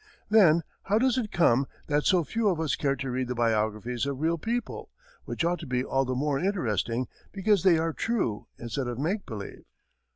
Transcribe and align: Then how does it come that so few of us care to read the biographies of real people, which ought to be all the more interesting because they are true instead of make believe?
Then 0.31 0.63
how 0.81 0.97
does 0.97 1.19
it 1.19 1.31
come 1.31 1.67
that 1.85 2.05
so 2.05 2.23
few 2.23 2.49
of 2.49 2.59
us 2.59 2.75
care 2.75 2.95
to 2.95 3.11
read 3.11 3.27
the 3.27 3.35
biographies 3.35 4.07
of 4.07 4.19
real 4.19 4.39
people, 4.39 4.89
which 5.25 5.45
ought 5.45 5.59
to 5.59 5.67
be 5.67 5.83
all 5.83 6.05
the 6.05 6.15
more 6.15 6.39
interesting 6.39 7.05
because 7.31 7.61
they 7.61 7.77
are 7.77 7.93
true 7.93 8.47
instead 8.57 8.87
of 8.87 8.97
make 8.97 9.27
believe? 9.27 9.63